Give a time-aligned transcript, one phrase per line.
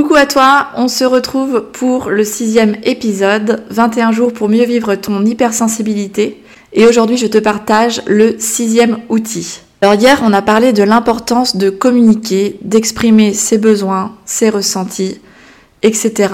[0.00, 4.94] Coucou à toi, on se retrouve pour le sixième épisode, 21 jours pour mieux vivre
[4.94, 6.40] ton hypersensibilité.
[6.72, 9.58] Et aujourd'hui, je te partage le sixième outil.
[9.80, 15.20] Alors hier, on a parlé de l'importance de communiquer, d'exprimer ses besoins, ses ressentis,
[15.82, 16.32] etc.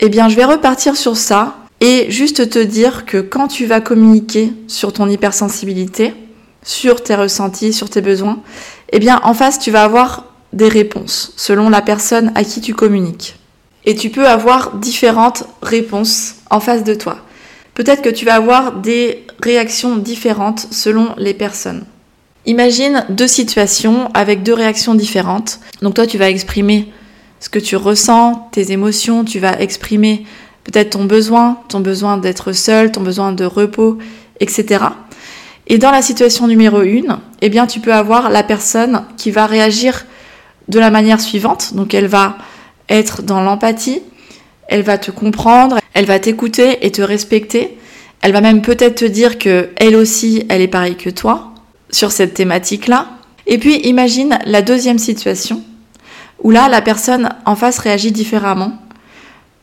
[0.00, 3.80] Eh bien, je vais repartir sur ça et juste te dire que quand tu vas
[3.80, 6.14] communiquer sur ton hypersensibilité,
[6.64, 8.40] sur tes ressentis, sur tes besoins,
[8.90, 12.72] eh bien, en face, tu vas avoir des réponses selon la personne à qui tu
[12.74, 13.36] communiques.
[13.84, 17.18] Et tu peux avoir différentes réponses en face de toi.
[17.74, 21.84] Peut-être que tu vas avoir des réactions différentes selon les personnes.
[22.46, 25.58] Imagine deux situations avec deux réactions différentes.
[25.82, 26.92] Donc toi, tu vas exprimer
[27.40, 30.24] ce que tu ressens, tes émotions, tu vas exprimer
[30.62, 33.98] peut-être ton besoin, ton besoin d'être seul, ton besoin de repos,
[34.40, 34.84] etc.
[35.66, 39.46] Et dans la situation numéro une, eh bien, tu peux avoir la personne qui va
[39.46, 40.06] réagir
[40.68, 41.74] de la manière suivante.
[41.74, 42.38] Donc elle va
[42.88, 44.02] être dans l'empathie,
[44.68, 47.78] elle va te comprendre, elle va t'écouter et te respecter.
[48.22, 51.52] Elle va même peut-être te dire que elle aussi, elle est pareille que toi
[51.90, 53.08] sur cette thématique-là.
[53.46, 55.62] Et puis imagine la deuxième situation
[56.42, 58.78] où là la personne en face réagit différemment.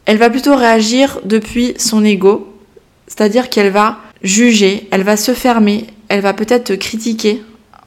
[0.05, 2.55] Elle va plutôt réagir depuis son ego,
[3.07, 7.41] c'est-à-dire qu'elle va juger, elle va se fermer, elle va peut-être te critiquer,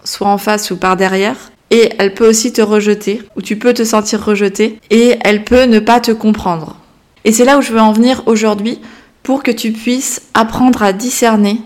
[0.05, 1.37] soit en face ou par derrière,
[1.75, 5.65] et elle peut aussi te rejeter, ou tu peux te sentir rejeté, et elle peut
[5.65, 6.77] ne pas te comprendre.
[7.25, 8.79] Et c'est là où je veux en venir aujourd'hui
[9.25, 11.59] pour que tu puisses apprendre à discerner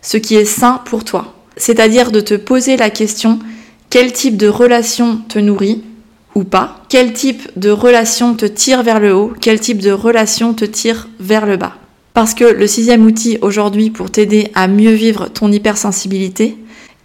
[0.00, 1.34] ce qui est sain pour toi.
[1.58, 3.38] C'est-à-dire de te poser la question
[3.90, 5.82] quel type de relation te nourrit
[6.34, 10.54] ou pas, quel type de relation te tire vers le haut, quel type de relation
[10.54, 11.74] te tire vers le bas?
[12.14, 16.56] Parce que le sixième outil aujourd'hui pour t'aider à mieux vivre ton hypersensibilité,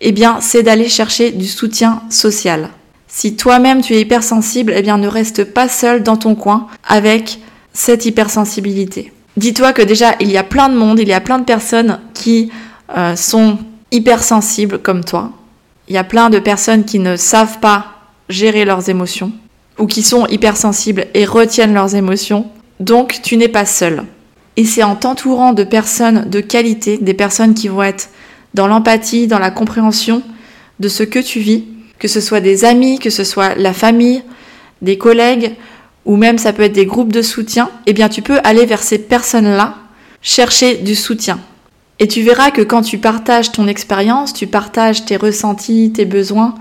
[0.07, 2.69] eh bien, c'est d'aller chercher du soutien social.
[3.07, 7.39] Si toi-même tu es hypersensible, eh bien, ne reste pas seul dans ton coin avec
[7.73, 9.11] cette hypersensibilité.
[9.35, 11.99] Dis-toi que déjà, il y a plein de monde, il y a plein de personnes
[12.13, 12.51] qui
[12.95, 13.57] euh, sont
[13.91, 15.31] hypersensibles comme toi.
[15.87, 17.87] Il y a plein de personnes qui ne savent pas
[18.29, 19.31] gérer leurs émotions
[19.79, 22.45] ou qui sont hypersensibles et retiennent leurs émotions.
[22.79, 24.03] Donc, tu n'es pas seul.
[24.55, 28.09] Et c'est en t'entourant de personnes de qualité, des personnes qui vont être
[28.55, 30.23] dans l'empathie, dans la compréhension
[30.79, 31.65] de ce que tu vis,
[31.99, 34.23] que ce soit des amis, que ce soit la famille,
[34.81, 35.53] des collègues,
[36.05, 38.81] ou même ça peut être des groupes de soutien, eh bien tu peux aller vers
[38.81, 39.75] ces personnes-là,
[40.21, 41.39] chercher du soutien.
[41.99, 46.55] Et tu verras que quand tu partages ton expérience, tu partages tes ressentis, tes besoins,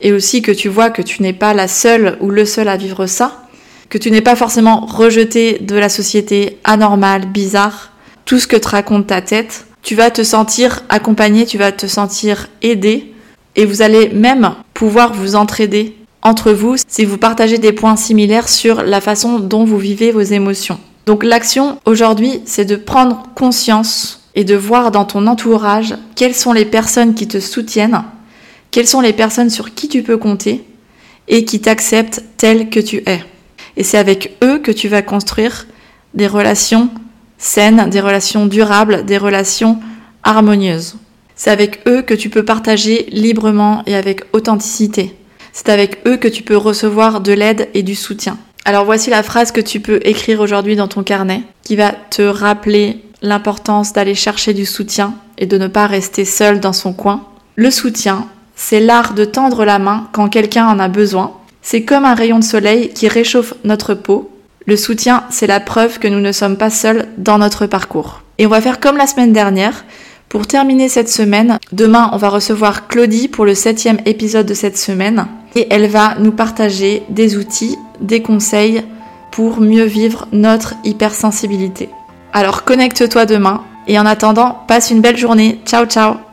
[0.00, 2.76] et aussi que tu vois que tu n'es pas la seule ou le seul à
[2.76, 3.46] vivre ça,
[3.88, 7.92] que tu n'es pas forcément rejeté de la société anormale, bizarre,
[8.24, 11.86] tout ce que te raconte ta tête, tu vas te sentir accompagné, tu vas te
[11.86, 13.12] sentir aidé
[13.56, 18.48] et vous allez même pouvoir vous entraider entre vous si vous partagez des points similaires
[18.48, 20.78] sur la façon dont vous vivez vos émotions.
[21.04, 26.52] Donc l'action aujourd'hui, c'est de prendre conscience et de voir dans ton entourage quelles sont
[26.52, 28.04] les personnes qui te soutiennent,
[28.70, 30.64] quelles sont les personnes sur qui tu peux compter
[31.28, 33.22] et qui t'acceptent tel que tu es.
[33.76, 35.66] Et c'est avec eux que tu vas construire
[36.14, 36.88] des relations
[37.42, 39.78] saines, des relations durables, des relations
[40.22, 40.94] harmonieuses.
[41.34, 45.14] C'est avec eux que tu peux partager librement et avec authenticité.
[45.52, 48.38] C'est avec eux que tu peux recevoir de l'aide et du soutien.
[48.64, 52.22] Alors voici la phrase que tu peux écrire aujourd'hui dans ton carnet qui va te
[52.22, 57.26] rappeler l'importance d'aller chercher du soutien et de ne pas rester seul dans son coin.
[57.56, 61.32] Le soutien, c'est l'art de tendre la main quand quelqu'un en a besoin.
[61.60, 64.31] C'est comme un rayon de soleil qui réchauffe notre peau
[64.66, 68.22] le soutien, c'est la preuve que nous ne sommes pas seuls dans notre parcours.
[68.38, 69.84] Et on va faire comme la semaine dernière.
[70.28, 74.78] Pour terminer cette semaine, demain, on va recevoir Claudie pour le septième épisode de cette
[74.78, 75.26] semaine.
[75.54, 78.82] Et elle va nous partager des outils, des conseils
[79.30, 81.90] pour mieux vivre notre hypersensibilité.
[82.32, 83.62] Alors connecte-toi demain.
[83.88, 85.60] Et en attendant, passe une belle journée.
[85.66, 86.31] Ciao ciao